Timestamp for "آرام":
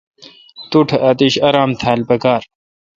1.47-1.69